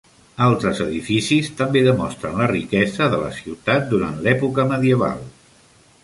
[0.43, 5.21] Altres edificis també demostren la riquesa de la ciutat durant l'època medieval.